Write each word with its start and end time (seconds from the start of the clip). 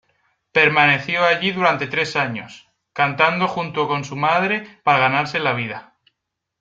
Permaneció 0.51 1.23
allí 1.23 1.51
durante 1.51 1.85
tres 1.85 2.15
años, 2.15 2.67
cantando 2.91 3.47
junto 3.47 3.87
con 3.87 4.03
su 4.03 4.15
madre 4.15 4.79
para 4.83 4.97
ganarse 4.97 5.37
la 5.37 5.53
vida. 5.53 5.93